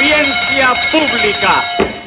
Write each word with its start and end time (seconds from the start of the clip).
Audiencia 0.00 0.68
pública. 0.92 1.62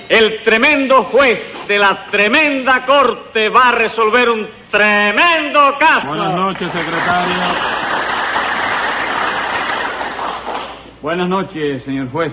El 0.09 0.43
tremendo 0.43 1.05
juez 1.05 1.39
de 1.67 1.79
la 1.79 2.05
tremenda 2.11 2.85
corte 2.85 3.49
va 3.49 3.69
a 3.69 3.71
resolver 3.71 4.29
un 4.29 4.45
tremendo 4.69 5.59
caso. 5.79 6.07
Buenas 6.07 6.35
noches, 6.35 6.71
secretario. 6.71 7.35
Buenas 11.01 11.29
noches, 11.29 11.83
señor 11.83 12.11
juez. 12.11 12.31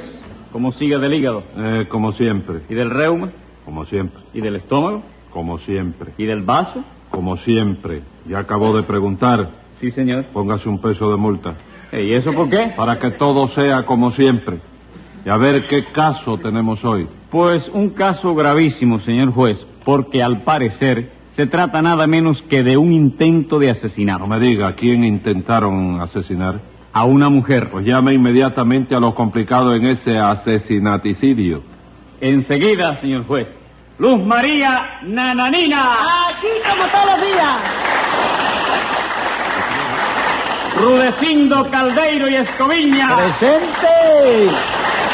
¿Cómo 0.52 0.72
sigue 0.72 0.98
del 0.98 1.14
hígado? 1.14 1.42
Eh, 1.56 1.86
como 1.88 2.12
siempre, 2.12 2.60
¿Y 2.68 2.74
del 2.74 2.90
reuma? 2.90 3.30
como 3.64 3.86
siempre, 3.86 4.20
¿Y 4.34 4.42
del 4.42 4.56
estómago? 4.56 5.04
como 5.30 5.58
siempre, 5.60 6.12
¿Y 6.18 6.26
del 6.26 6.42
vaso? 6.42 6.84
como 7.10 7.38
siempre. 7.38 8.02
Ya 8.26 8.40
acabó 8.40 8.76
de 8.76 8.82
preguntar. 8.82 9.48
Sí, 9.80 9.90
señor. 9.90 10.26
Póngase 10.34 10.68
un 10.68 10.82
peso 10.82 11.10
de 11.10 11.16
multa. 11.16 11.54
¿Y 11.92 12.12
eso 12.14 12.32
por 12.34 12.50
qué? 12.50 12.74
Para 12.76 12.98
que 12.98 13.12
todo 13.12 13.48
sea 13.48 13.86
como 13.86 14.10
siempre. 14.10 14.58
Y 15.26 15.28
a 15.28 15.36
ver 15.38 15.66
qué 15.66 15.86
caso 15.86 16.38
tenemos 16.38 16.84
hoy. 16.84 17.08
Pues 17.32 17.68
un 17.74 17.90
caso 17.90 18.32
gravísimo, 18.36 19.00
señor 19.00 19.32
juez, 19.32 19.58
porque 19.84 20.22
al 20.22 20.44
parecer 20.44 21.10
se 21.34 21.46
trata 21.46 21.82
nada 21.82 22.06
menos 22.06 22.40
que 22.42 22.62
de 22.62 22.76
un 22.76 22.92
intento 22.92 23.58
de 23.58 23.70
asesinato 23.70 24.20
No 24.20 24.28
me 24.28 24.38
diga, 24.38 24.68
¿a 24.68 24.74
quién 24.76 25.02
intentaron 25.02 26.00
asesinar? 26.00 26.60
a 26.92 27.04
una 27.04 27.28
mujer. 27.28 27.70
Pues 27.70 27.84
llame 27.84 28.14
inmediatamente 28.14 28.94
a 28.94 29.00
los 29.00 29.14
complicados 29.14 29.76
en 29.76 29.86
ese 29.86 30.16
asesinaticidio. 30.16 31.62
Enseguida, 32.20 32.98
señor 33.00 33.26
juez. 33.26 33.48
Luz 33.98 34.24
María 34.24 35.00
Nananina. 35.02 35.92
Aquí 36.30 36.48
como 36.66 36.88
todos 36.90 37.06
los 37.06 37.20
días. 37.20 37.56
Rudecindo 40.76 41.70
Caldeiro 41.70 42.30
y 42.30 42.36
Escoviña. 42.36 43.08
¡Presente! 43.16 45.05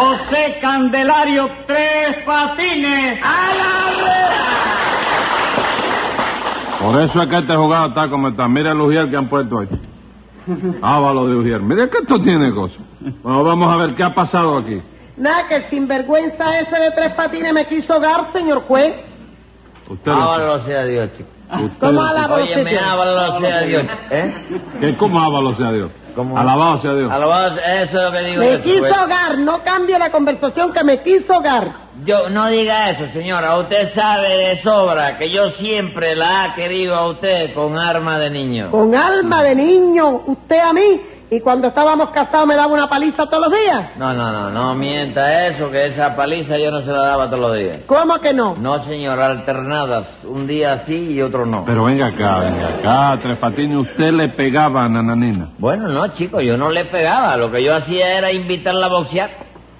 José 0.00 0.58
Candelario 0.62 1.46
Tres 1.66 2.24
Patines. 2.24 3.20
¡A 3.22 3.54
la 3.54 3.66
Por 6.80 7.02
eso 7.02 7.22
es 7.22 7.28
que 7.28 7.36
este 7.36 7.54
jugado 7.54 7.88
está 7.88 8.08
como 8.08 8.28
está. 8.28 8.48
Mira 8.48 8.70
el 8.70 8.80
ujier 8.80 9.10
que 9.10 9.16
han 9.18 9.28
puesto 9.28 9.58
ahí. 9.58 9.68
Ávalo 10.80 11.26
de 11.26 11.34
ujier. 11.36 11.60
Mira 11.60 11.90
que 11.90 11.98
esto 11.98 12.18
tiene 12.22 12.50
cosas. 12.54 12.78
Bueno, 13.22 13.44
vamos 13.44 13.70
a 13.70 13.76
ver 13.76 13.94
qué 13.94 14.02
ha 14.02 14.14
pasado 14.14 14.56
aquí. 14.56 14.80
Nada, 15.18 15.46
que 15.48 15.56
el 15.56 15.68
sinvergüenza 15.68 16.60
ese 16.60 16.80
de 16.80 16.92
tres 16.92 17.12
patines 17.12 17.52
me 17.52 17.66
quiso 17.66 18.00
dar, 18.00 18.32
señor 18.32 18.62
juez. 18.62 18.94
Usted 19.90 20.12
Ábalo 20.12 20.64
sea 20.64 20.84
Dios, 20.84 21.10
chico. 21.16 21.28
usted 21.52 21.86
¿Cómo 21.88 22.02
alabado 22.02 22.42
Oye, 22.42 22.56
me 22.62 22.70
sea 22.70 22.80
Dios? 22.80 22.92
ábalo 22.92 23.40
sea 23.40 23.60
Dios. 23.62 23.86
¿Eh? 24.10 24.34
¿Qué, 24.80 24.96
¿Cómo 24.96 25.20
ávalo 25.20 25.54
sea 25.56 25.72
Dios? 25.72 25.90
¿Cómo? 26.14 26.38
Alabado 26.38 26.80
sea 26.80 26.94
Dios. 26.94 27.10
Alabado, 27.10 27.56
eso 27.58 27.84
es 27.84 27.92
lo 27.92 28.12
que 28.12 28.24
digo. 28.24 28.40
Me 28.40 28.52
yo, 28.52 28.62
quiso 28.62 28.80
pues. 28.80 28.98
hogar, 28.98 29.38
no 29.38 29.62
cambie 29.64 29.98
la 29.98 30.10
conversación 30.12 30.72
que 30.72 30.84
me 30.84 31.02
quiso 31.02 31.36
hogar. 31.36 31.72
Yo, 32.04 32.28
no 32.30 32.48
diga 32.48 32.90
eso, 32.90 33.12
señora. 33.12 33.58
Usted 33.58 33.92
sabe 33.94 34.28
de 34.28 34.62
sobra 34.62 35.18
que 35.18 35.28
yo 35.32 35.50
siempre 35.58 36.14
la 36.14 36.44
ha 36.44 36.54
querido 36.54 36.94
a 36.94 37.10
usted 37.10 37.52
con 37.54 37.76
arma 37.76 38.18
de 38.18 38.30
niño. 38.30 38.70
Con 38.70 38.94
alma 38.94 39.42
de 39.42 39.56
niño, 39.56 40.22
usted 40.26 40.58
a 40.58 40.72
mí, 40.72 41.00
y 41.30 41.40
cuando 41.40 41.68
estábamos 41.68 42.10
casados 42.10 42.46
me 42.46 42.56
daba 42.56 42.72
una 42.72 42.88
paliza 42.88 43.26
todos 43.26 43.48
los 43.48 43.58
días. 43.58 43.96
No, 43.96 44.12
no, 44.12 44.32
no, 44.32 44.50
no 44.50 44.74
mienta 44.74 45.46
eso, 45.46 45.70
que 45.70 45.86
esa 45.86 46.16
paliza 46.16 46.58
yo 46.58 46.72
no 46.72 46.80
se 46.80 46.90
la 46.90 47.02
daba 47.02 47.26
todos 47.26 47.40
los 47.40 47.56
días. 47.56 47.80
¿Cómo 47.86 48.18
que 48.18 48.32
no? 48.32 48.56
No, 48.56 48.84
señora, 48.84 49.26
alternadas. 49.26 50.06
Un 50.24 50.48
día 50.48 50.84
sí 50.86 51.12
y 51.12 51.22
otro 51.22 51.46
no. 51.46 51.64
Pero 51.64 51.84
venga 51.84 52.06
acá, 52.06 52.40
venga 52.40 52.68
acá, 52.78 53.20
Tres 53.22 53.38
Patines. 53.38 53.76
Usted 53.76 54.12
le 54.12 54.28
pegaba 54.30 54.84
a 54.84 54.88
Nananina. 54.88 55.50
Bueno, 55.58 55.88
no, 55.88 56.08
chico, 56.14 56.40
yo 56.40 56.56
no 56.56 56.70
le 56.70 56.86
pegaba. 56.86 57.36
Lo 57.36 57.50
que 57.52 57.62
yo 57.62 57.76
hacía 57.76 58.18
era 58.18 58.32
invitarla 58.32 58.86
a 58.86 58.90
boxear. 58.90 59.30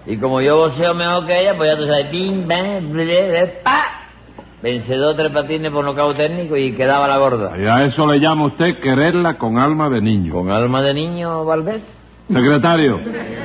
Y 0.06 0.16
como 0.18 0.40
yo 0.40 0.56
boxeo 0.56 0.94
mejor 0.94 1.26
que 1.26 1.40
ella, 1.40 1.56
pues 1.56 1.72
ya 1.72 1.76
tú 1.76 1.86
sabes, 1.86 2.04
pim, 2.06 2.46
bam, 2.46 2.92
ble, 2.92 3.04
ble, 3.04 3.46
pa. 3.64 3.99
Vencedor 4.62 5.16
tres 5.16 5.32
patines 5.32 5.72
por 5.72 5.84
nocaut 5.84 6.16
técnico 6.16 6.56
y 6.56 6.72
quedaba 6.72 7.08
la 7.08 7.16
gorda. 7.18 7.58
Y 7.58 7.66
a 7.66 7.84
eso 7.84 8.06
le 8.06 8.20
llama 8.20 8.46
usted 8.46 8.78
quererla 8.78 9.38
con 9.38 9.58
alma 9.58 9.88
de 9.88 10.02
niño. 10.02 10.34
¿Con 10.34 10.50
alma 10.50 10.82
de 10.82 10.92
niño, 10.92 11.44
Valdés? 11.44 11.82
Secretario, 12.28 13.00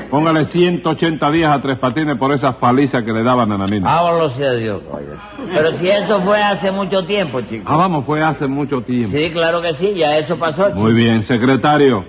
póngale 0.09 0.45
180 0.45 1.31
días 1.31 1.51
a 1.55 1.61
Tres 1.61 1.77
Patines 1.79 2.17
por 2.17 2.31
esas 2.33 2.55
palizas 2.55 3.03
que 3.03 3.11
le 3.11 3.23
daban 3.23 3.51
a 3.51 3.57
Nananina. 3.57 3.93
Háblalo 3.97 4.35
sea 4.35 4.51
Dios, 4.53 4.81
oye. 4.91 5.05
Pero 5.53 5.77
si 5.79 5.87
eso 5.87 6.21
fue 6.23 6.41
hace 6.41 6.71
mucho 6.71 7.05
tiempo, 7.05 7.41
chico. 7.41 7.63
Ah, 7.67 7.77
vamos, 7.77 8.05
fue 8.05 8.21
hace 8.23 8.47
mucho 8.47 8.81
tiempo. 8.81 9.15
Sí, 9.15 9.31
claro 9.31 9.61
que 9.61 9.75
sí, 9.75 9.93
ya 9.95 10.17
eso 10.17 10.37
pasó. 10.37 10.67
chico. 10.67 10.79
Muy 10.79 10.93
bien, 10.93 11.23
secretario. 11.23 12.05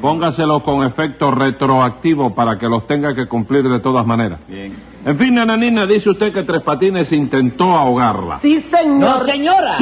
Póngaselo 0.00 0.62
con 0.62 0.84
efecto 0.86 1.30
retroactivo 1.30 2.34
para 2.34 2.58
que 2.58 2.66
los 2.68 2.86
tenga 2.86 3.14
que 3.14 3.26
cumplir 3.26 3.64
de 3.68 3.80
todas 3.80 4.06
maneras. 4.06 4.40
Bien. 4.46 4.76
En 5.04 5.18
fin, 5.18 5.34
Nananina, 5.34 5.86
dice 5.86 6.10
usted 6.10 6.32
que 6.32 6.42
Tres 6.42 6.60
Patines 6.62 7.10
intentó 7.12 7.64
ahogarla. 7.70 8.40
Sí, 8.42 8.60
señor. 8.70 9.20
No, 9.20 9.26
señora. 9.26 9.76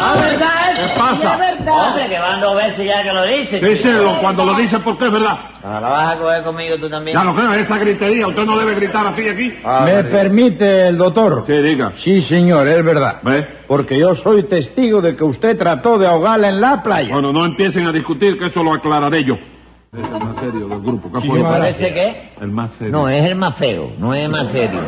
Ah, 0.00 0.14
¿verdad? 0.20 0.48
¿Qué 0.76 0.98
pasa? 0.98 1.16
Sí, 1.16 1.26
es 1.26 1.38
verdad. 1.58 1.88
Hombre, 1.88 2.08
que 2.08 2.18
van 2.18 2.40
dos 2.40 2.54
veces 2.56 2.86
ya 2.86 3.02
que 3.02 3.12
lo 3.12 3.24
dice. 3.26 3.60
chico. 3.60 3.66
Díselo 3.66 4.20
cuando 4.20 4.44
lo 4.44 4.54
dice 4.54 4.78
porque 4.80 5.06
es 5.06 5.12
verdad. 5.12 5.36
Ah, 5.62 5.80
¿La 5.80 5.88
vas 5.88 6.12
a 6.14 6.18
coger 6.18 6.42
conmigo 6.44 6.76
tú 6.80 6.88
también? 6.94 7.16
Ya 7.16 7.24
lo 7.24 7.34
creo, 7.34 7.52
esa 7.54 7.78
gritería, 7.78 8.26
usted 8.26 8.44
no 8.44 8.56
debe 8.58 8.74
gritar 8.74 9.06
así 9.06 9.28
aquí. 9.28 9.52
Ah, 9.64 9.82
¿Me 9.84 9.94
María. 9.94 10.10
permite 10.10 10.86
el 10.88 10.96
doctor? 10.98 11.44
Sí, 11.46 11.52
diga. 11.52 11.92
Sí, 11.98 12.22
señor, 12.22 12.66
es 12.68 12.84
verdad. 12.84 13.16
¿Ve? 13.22 13.46
Porque 13.66 13.98
yo 13.98 14.14
soy 14.16 14.44
testigo 14.44 15.00
de 15.00 15.16
que 15.16 15.24
usted 15.24 15.56
trató 15.58 15.98
de 15.98 16.06
ahogarla 16.06 16.48
en 16.48 16.60
la 16.60 16.82
playa. 16.82 17.12
Bueno, 17.12 17.32
no 17.32 17.44
empiecen 17.44 17.86
a 17.86 17.92
discutir, 17.92 18.38
que 18.38 18.46
eso 18.46 18.62
lo 18.62 18.72
aclararé 18.74 19.24
yo. 19.24 19.34
Es 19.34 20.00
el 20.04 20.10
más 20.10 20.36
serio 20.40 20.68
del 20.68 20.80
grupo. 20.80 21.10
¿Qué 21.12 21.20
Sí, 21.20 21.28
fue 21.28 21.38
que- 21.38 21.44
¿Parece 21.44 21.94
que? 21.94 22.30
El 22.40 22.50
más 22.50 22.72
serio. 22.72 22.92
No, 22.92 23.08
es 23.08 23.24
el 23.24 23.34
más 23.36 23.56
feo, 23.56 23.92
no 23.98 24.12
es 24.14 24.24
el 24.24 24.28
más 24.30 24.48
serio. 24.52 24.80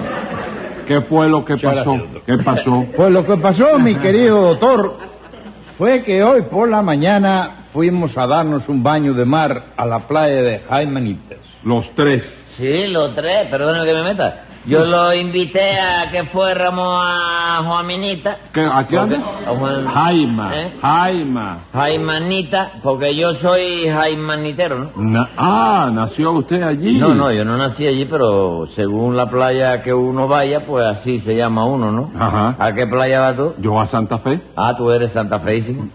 ¿Qué 0.86 1.00
fue 1.02 1.28
lo 1.28 1.44
que 1.44 1.56
pasó? 1.56 1.96
¿Qué 2.26 2.38
pasó? 2.38 2.86
Pues 2.96 3.10
lo 3.10 3.24
que 3.24 3.36
pasó, 3.36 3.78
mi 3.78 3.96
querido 3.96 4.40
doctor, 4.40 4.98
fue 5.78 6.02
que 6.02 6.22
hoy 6.22 6.42
por 6.50 6.68
la 6.70 6.82
mañana 6.82 7.66
fuimos 7.72 8.16
a 8.16 8.26
darnos 8.26 8.68
un 8.68 8.82
baño 8.82 9.12
de 9.14 9.24
mar 9.24 9.66
a 9.76 9.84
la 9.84 10.06
playa 10.08 10.42
de 10.42 10.58
Jaimanitas. 10.68 11.38
Los 11.66 11.94
tres. 11.94 12.22
Sí, 12.56 12.86
los 12.86 13.14
tres, 13.14 13.48
perdone 13.50 13.84
que 13.84 13.92
me 13.92 14.02
meta. 14.04 14.42
Yo 14.66 14.84
lo 14.84 15.14
invité 15.14 15.78
a 15.78 16.10
que 16.10 16.24
fuéramos 16.24 17.00
a 17.00 17.62
Juaminita. 17.64 18.36
¿Qué, 18.52 18.62
¿A 18.62 18.84
qué 18.88 18.98
anda? 18.98 19.16
A 19.46 19.50
Juan- 19.54 19.86
Jaima. 19.86 20.50
¿Eh? 20.60 20.72
Jaima. 20.82 21.58
Jaimanita, 21.72 22.72
porque 22.82 23.14
yo 23.14 23.34
soy 23.36 23.88
jaimanitero, 23.88 24.78
¿no? 24.78 24.90
Na- 24.96 25.28
ah, 25.36 25.90
nació 25.92 26.32
usted 26.32 26.62
allí. 26.62 26.98
No, 26.98 27.14
no, 27.14 27.30
yo 27.30 27.44
no 27.44 27.56
nací 27.56 27.86
allí, 27.86 28.06
pero 28.06 28.66
según 28.74 29.16
la 29.16 29.30
playa 29.30 29.82
que 29.84 29.92
uno 29.94 30.26
vaya, 30.26 30.66
pues 30.66 30.84
así 30.84 31.20
se 31.20 31.36
llama 31.36 31.64
uno, 31.64 31.92
¿no? 31.92 32.10
Ajá. 32.18 32.56
¿A 32.58 32.74
qué 32.74 32.86
playa 32.88 33.20
vas 33.20 33.36
tú? 33.36 33.54
Yo 33.58 33.78
a 33.78 33.86
Santa 33.86 34.18
Fe. 34.18 34.40
Ah, 34.56 34.74
tú 34.76 34.90
eres 34.90 35.12
Santa 35.12 35.38
Feísimo. 35.40 35.90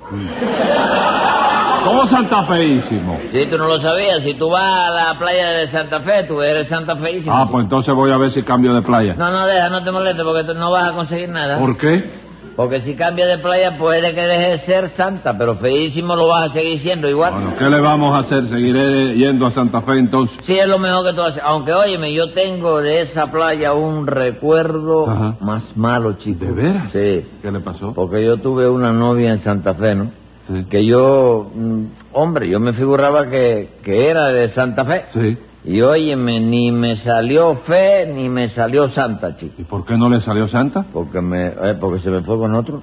¿Cómo 1.84 2.08
Santa 2.08 2.46
Feísimo? 2.46 3.20
Sí, 3.32 3.46
tú 3.50 3.58
no 3.58 3.68
lo 3.68 3.82
sabías. 3.82 4.24
Si 4.24 4.36
tú 4.36 4.50
vas 4.50 4.88
a 4.88 4.90
la 4.92 5.20
playa 5.20 5.50
de 5.50 5.68
Santa 5.68 6.02
Fe, 6.02 6.24
tú 6.28 6.42
eres 6.42 6.68
Santa 6.68 6.96
Feísimo. 6.96 7.36
Ah, 7.36 7.48
pues 7.52 7.64
entonces 7.64 7.94
voy 7.94 8.12
a 8.12 8.18
ver 8.18 8.32
si 8.32 8.44
cambio 8.44 8.74
de 8.74 8.82
playa. 8.82 9.16
No, 9.16 9.32
no, 9.32 9.46
deja, 9.46 9.70
no 9.70 9.84
te 9.84 9.92
molestes 9.92 10.24
porque 10.24 10.44
tú 10.44 10.54
no 10.54 10.72
vas 10.72 10.92
a 10.92 10.94
conseguir 10.94 11.30
nada. 11.30 11.58
¿Por 11.60 11.78
qué? 11.78 12.22
Porque 12.56 12.82
si 12.82 12.96
cambias 12.96 13.30
de 13.30 13.38
playa 13.38 13.78
puede 13.78 14.14
que 14.14 14.22
deje 14.22 14.50
de 14.50 14.58
ser 14.60 14.90
santa, 14.90 15.38
pero 15.38 15.56
feísimo 15.56 16.16
lo 16.16 16.28
vas 16.28 16.50
a 16.50 16.54
seguir 16.54 16.80
siendo 16.80 17.10
igual. 17.10 17.34
Bueno, 17.34 17.56
¿qué 17.58 17.70
le 17.70 17.80
vamos 17.80 18.14
a 18.14 18.20
hacer? 18.20 18.48
Seguiré 18.50 19.16
yendo 19.16 19.48
a 19.48 19.52
Santa 19.52 19.82
Fe 19.82 19.94
entonces. 19.94 20.38
Sí, 20.44 20.54
es 20.54 20.68
lo 20.68 20.78
mejor 20.78 21.06
que 21.08 21.14
tú 21.14 21.22
haces. 21.22 21.42
Aunque, 21.44 21.74
óyeme, 21.74 22.14
yo 22.14 22.32
tengo 22.34 22.80
de 22.82 23.02
esa 23.02 23.32
playa 23.32 23.74
un 23.74 24.06
recuerdo 24.06 25.10
Ajá. 25.10 25.38
más 25.40 25.64
malo, 25.76 26.18
chico. 26.18 26.46
¿De 26.46 26.52
veras? 26.52 26.92
Sí. 26.92 27.26
¿Qué 27.42 27.52
le 27.52 27.62
pasó? 27.62 27.94
Porque 27.94 28.24
yo 28.24 28.38
tuve 28.38 28.70
una 28.70 28.92
novia 28.92 29.32
en 29.32 29.40
Santa 29.40 29.74
Fe, 29.74 29.96
¿no? 29.96 30.21
Que 30.70 30.86
yo, 30.86 31.50
mm, 31.54 31.84
hombre, 32.14 32.50
yo 32.50 32.60
me 32.60 32.74
figuraba 32.74 33.30
que, 33.30 33.70
que 33.84 34.10
era 34.10 34.28
de 34.28 34.50
Santa 34.50 34.86
Fe. 34.86 35.06
Sí. 35.14 35.38
Y 35.64 35.82
óyeme, 35.82 36.40
ni 36.40 36.72
me 36.72 36.98
salió 36.98 37.56
fe 37.68 38.08
ni 38.08 38.30
me 38.30 38.50
salió 38.50 38.90
santa, 38.90 39.38
chico. 39.38 39.54
¿Y 39.60 39.64
por 39.64 39.86
qué 39.86 39.96
no 39.96 40.10
le 40.10 40.20
salió 40.22 40.48
Santa? 40.48 40.86
Porque 40.92 41.22
me, 41.22 41.48
eh, 41.48 41.78
porque 41.80 42.02
se 42.02 42.10
me 42.10 42.22
fue 42.24 42.38
con 42.38 42.56
otro. 42.56 42.82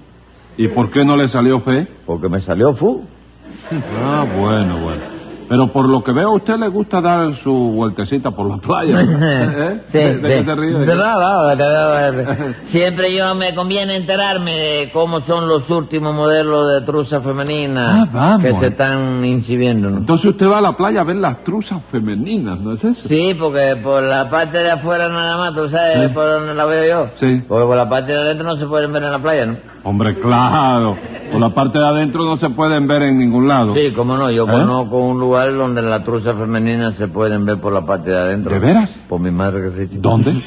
¿Y 0.56 0.68
por 0.68 0.90
qué 0.90 1.04
no 1.04 1.16
le 1.16 1.28
salió 1.28 1.60
Fe? 1.60 1.88
Porque 2.06 2.28
me 2.28 2.40
salió 2.42 2.74
fu. 2.74 3.04
Ah, 3.70 4.24
bueno, 4.36 4.78
bueno. 4.78 5.17
Pero 5.48 5.68
por 5.72 5.88
lo 5.88 6.02
que 6.04 6.12
veo, 6.12 6.28
a 6.28 6.34
usted 6.36 6.56
le 6.56 6.68
gusta 6.68 7.00
dar 7.00 7.34
su 7.36 7.52
vueltecita 7.52 8.30
por 8.30 8.48
la 8.50 8.58
playa. 8.58 8.94
¿Eh? 9.00 9.82
Sí, 9.88 9.98
¿De, 9.98 10.42
de 10.44 10.92
sí. 10.92 10.98
nada. 10.98 12.54
Siempre 12.66 13.14
yo 13.16 13.34
me 13.34 13.54
conviene 13.54 13.96
enterarme 13.96 14.52
de 14.56 14.90
cómo 14.92 15.20
son 15.22 15.48
los 15.48 15.68
últimos 15.70 16.14
modelos 16.14 16.72
de 16.72 16.80
truza 16.82 17.20
femenina 17.20 18.08
Ah, 18.14 18.38
que 18.40 18.54
se 18.56 18.66
están 18.68 19.24
incibiendo. 19.24 19.90
¿no? 19.90 19.98
Entonces 19.98 20.30
usted 20.30 20.48
va 20.48 20.58
a 20.58 20.62
la 20.62 20.76
playa 20.76 21.00
a 21.00 21.04
ver 21.04 21.16
las 21.16 21.42
truzas 21.44 21.80
femeninas, 21.90 22.60
¿no 22.60 22.74
es 22.74 22.84
eso? 22.84 23.08
Sí, 23.08 23.34
porque 23.38 23.76
por 23.82 24.02
la 24.02 24.28
parte 24.28 24.58
de 24.58 24.70
afuera 24.70 25.08
nada 25.08 25.36
más, 25.36 25.54
tú 25.54 25.68
sabes 25.70 26.12
por 26.12 26.24
donde 26.30 26.54
la 26.54 26.64
veo 26.64 26.88
yo. 26.88 27.10
Sí. 27.16 27.42
Porque 27.48 27.64
por 27.66 27.76
la 27.76 27.88
parte 27.88 28.12
de 28.12 28.18
adentro 28.18 28.46
no 28.46 28.56
se 28.56 28.66
pueden 28.66 28.92
ver 28.92 29.02
en 29.02 29.12
la 29.12 29.18
playa, 29.18 29.46
¿no? 29.46 29.56
Hombre, 29.88 30.14
claro. 30.20 30.96
Por 31.32 31.40
la 31.40 31.50
parte 31.54 31.78
de 31.78 31.86
adentro 31.86 32.24
no 32.24 32.36
se 32.36 32.50
pueden 32.50 32.86
ver 32.86 33.02
en 33.04 33.18
ningún 33.18 33.48
lado. 33.48 33.74
Sí, 33.74 33.90
cómo 33.96 34.16
no, 34.16 34.30
yo 34.30 34.44
¿Eh? 34.44 34.50
conozco 34.50 34.98
un 34.98 35.18
lugar 35.18 35.54
donde 35.54 35.80
las 35.80 36.04
truzas 36.04 36.36
femeninas 36.36 36.94
se 36.96 37.08
pueden 37.08 37.46
ver 37.46 37.58
por 37.58 37.72
la 37.72 37.86
parte 37.86 38.10
de 38.10 38.16
adentro. 38.18 38.52
¿De 38.52 38.58
veras? 38.58 38.90
Por 39.08 39.18
mi 39.20 39.30
madre 39.30 39.62
que 39.62 39.70
sí. 39.70 39.88
chico. 39.88 40.00
¿Dónde? 40.02 40.42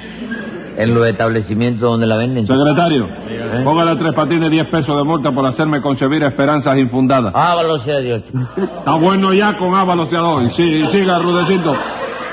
En 0.77 0.93
los 0.93 1.07
establecimientos 1.07 1.81
donde 1.81 2.05
la 2.05 2.17
venden. 2.17 2.45
Secretario, 2.45 3.05
¿Eh? 3.05 3.61
póngale 3.63 3.91
a 3.91 3.97
tres 3.99 4.13
patines 4.13 4.49
10 4.49 4.67
pesos 4.67 4.95
de 4.95 5.03
multa 5.03 5.31
por 5.31 5.45
hacerme 5.47 5.81
concebir 5.81 6.21
esperanzas 6.23 6.77
infundadas. 6.77 7.33
Ábalo 7.35 7.79
sea 7.79 7.97
Dios. 7.97 8.21
Está 8.77 8.93
bueno 8.95 9.33
ya 9.33 9.57
con 9.57 9.73
Ábalos 9.73 10.09
de 10.11 10.17
hoy. 10.19 10.49
Sí, 10.55 10.83
siga, 10.91 11.17
Rudecito. 11.19 11.73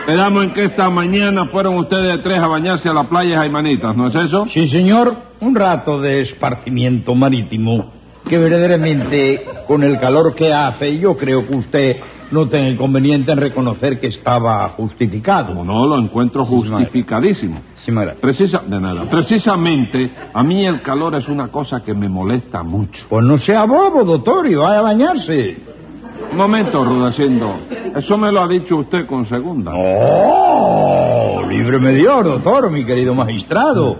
Quedamos 0.09 0.43
en 0.43 0.55
que 0.55 0.65
esta 0.65 0.89
mañana 0.89 1.49
fueron 1.53 1.77
ustedes 1.77 2.23
tres 2.23 2.39
a 2.39 2.47
bañarse 2.47 2.89
a 2.89 2.95
la 2.95 3.05
playa 3.05 3.41
Jaimanitas, 3.41 3.95
¿no 3.95 4.07
es 4.07 4.15
eso? 4.15 4.47
Sí, 4.49 4.67
señor, 4.71 5.15
un 5.39 5.55
rato 5.55 6.01
de 6.01 6.23
esparcimiento 6.23 7.15
marítimo 7.15 7.93
que 8.27 8.39
verdaderamente 8.39 9.45
con 9.67 9.83
el 9.83 10.01
calor 10.01 10.35
que 10.35 10.51
hace 10.51 10.99
yo 10.99 11.15
creo 11.15 11.47
que 11.47 11.57
usted 11.57 11.97
no 12.31 12.49
tenga 12.49 12.71
inconveniente 12.71 13.33
en 13.33 13.39
reconocer 13.39 14.01
que 14.01 14.07
estaba 14.07 14.67
justificado. 14.71 15.63
No, 15.63 15.87
lo 15.87 15.99
encuentro 15.99 16.47
justificadísimo. 16.47 17.61
Sí. 17.77 17.93
Precisa, 18.19 18.63
de 18.67 18.81
nada. 18.81 19.11
Precisamente, 19.11 20.11
a 20.33 20.43
mí 20.43 20.67
el 20.67 20.81
calor 20.81 21.17
es 21.17 21.29
una 21.29 21.49
cosa 21.49 21.83
que 21.85 21.93
me 21.93 22.09
molesta 22.09 22.63
mucho. 22.63 23.05
Pues 23.11 23.27
no 23.27 23.37
sea 23.37 23.65
bobo, 23.65 24.05
doctor, 24.05 24.47
y 24.47 24.55
vaya 24.55 24.79
a 24.79 24.83
bañarse. 24.83 25.78
Un 26.31 26.37
momento, 26.37 26.85
Rudecindo. 26.85 27.57
Eso 27.97 28.19
me 28.19 28.31
lo 28.31 28.43
ha 28.43 28.49
dicho 28.49 28.77
usted 28.77 29.07
con 29.07 29.25
segunda. 29.27 29.73
¡Oh! 29.75 31.43
Líbreme 31.49 31.95
Dios, 31.95 32.25
doctor, 32.25 32.71
mi 32.71 32.85
querido 32.85 33.15
magistrado. 33.15 33.99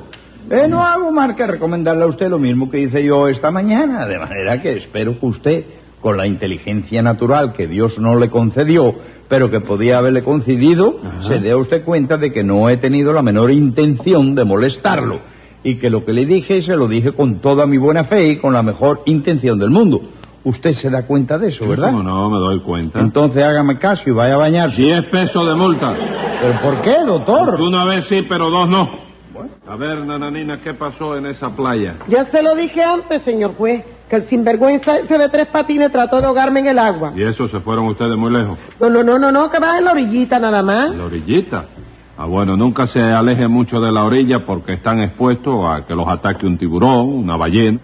Eh, 0.51 0.67
no 0.69 0.83
hago 0.83 1.13
más 1.13 1.35
que 1.37 1.47
recomendarle 1.47 2.05
a 2.05 2.09
usted 2.09 2.29
lo 2.29 2.39
mismo 2.39 2.71
que 2.71 2.81
hice 2.81 3.05
yo 3.05 3.29
esta 3.29 3.51
mañana, 3.51 4.07
de 4.07 4.19
manera 4.19 4.61
que 4.61 4.73
espero 4.79 5.19
que 5.19 5.27
usted, 5.27 5.65
con 6.01 6.17
la 6.17 6.27
inteligencia 6.27 7.03
natural 7.03 7.53
que 7.53 7.67
Dios 7.67 7.99
no 7.99 8.17
le 8.17 8.31
concedió, 8.31 8.95
pero 9.29 9.51
que 9.51 9.61
podía 9.61 9.99
haberle 9.99 10.23
concedido, 10.23 11.01
Ajá. 11.03 11.29
se 11.29 11.39
dé 11.41 11.51
a 11.51 11.57
usted 11.57 11.85
cuenta 11.85 12.17
de 12.17 12.33
que 12.33 12.45
no 12.45 12.69
he 12.69 12.79
tenido 12.79 13.13
la 13.13 13.23
menor 13.23 13.51
intención 13.51 14.35
de 14.35 14.45
molestarlo 14.45 15.21
y 15.63 15.77
que 15.77 15.91
lo 15.91 16.05
que 16.05 16.13
le 16.13 16.25
dije 16.25 16.63
se 16.63 16.77
lo 16.77 16.89
dije 16.89 17.13
con 17.13 17.41
toda 17.41 17.67
mi 17.67 17.77
buena 17.79 18.05
fe 18.05 18.29
y 18.29 18.37
con 18.39 18.55
la 18.55 18.63
mejor 18.63 19.03
intención 19.07 19.59
del 19.59 19.71
mundo. 19.71 20.01
Usted 20.45 20.73
se 20.75 20.89
da 20.89 21.03
cuenta 21.07 21.37
de 21.37 21.49
eso, 21.49 21.69
¿verdad? 21.69 21.91
¿Cómo 21.91 22.03
no? 22.03 22.31
Me 22.31 22.39
doy 22.39 22.61
cuenta. 22.61 23.01
Entonces 23.01 23.43
hágame 23.43 23.79
caso 23.79 24.03
y 24.07 24.13
vaya 24.13 24.35
a 24.35 24.39
bañarse. 24.39 24.77
Diez 24.77 25.03
pesos 25.11 25.47
de 25.47 25.55
multa. 25.55 25.95
¿Pero 26.41 26.61
por 26.63 26.81
qué, 26.83 26.97
doctor? 27.05 27.61
Una 27.61 27.85
vez 27.85 28.07
sí, 28.09 28.23
pero 28.29 28.51
dos 28.51 28.69
no. 28.69 29.09
A 29.69 29.77
ver, 29.77 30.05
nananina, 30.05 30.61
¿qué 30.63 30.75
pasó 30.75 31.17
en 31.17 31.27
esa 31.27 31.51
playa? 31.51 31.97
Ya 32.09 32.25
se 32.25 32.43
lo 32.43 32.55
dije 32.55 32.83
antes, 32.83 33.23
señor 33.23 33.55
juez, 33.57 33.85
que 34.09 34.17
el 34.17 34.23
sinvergüenza 34.23 34.97
ese 34.97 35.19
de 35.19 35.29
tres 35.29 35.49
patines 35.49 35.93
trató 35.93 36.21
de 36.21 36.27
ahogarme 36.27 36.61
en 36.61 36.69
el 36.69 36.79
agua. 36.79 37.13
Y 37.15 37.23
eso 37.23 37.47
se 37.49 37.61
fueron 37.61 37.87
ustedes 37.89 38.17
muy 38.17 38.33
lejos. 38.33 38.59
No, 38.81 38.89
no, 38.89 39.03
no, 39.03 39.19
no, 39.19 39.31
no, 39.31 39.51
que 39.51 39.59
va 39.59 39.77
en 39.79 39.85
la 39.85 39.93
orillita 39.93 40.39
nada 40.41 40.63
más. 40.63 40.87
En 40.87 40.99
la 40.99 41.05
orillita. 41.05 41.67
Ah, 42.17 42.27
bueno, 42.27 42.57
nunca 42.57 42.87
se 42.87 43.01
aleje 43.01 43.47
mucho 43.47 43.79
de 43.79 43.93
la 43.93 44.05
orilla 44.05 44.45
porque 44.45 44.73
están 44.73 45.01
expuestos 45.01 45.55
a 45.69 45.87
que 45.87 45.95
los 45.95 46.09
ataque 46.09 46.47
un 46.47 46.59
tiburón, 46.59 47.07
una 47.11 47.37
ballena. 47.37 47.79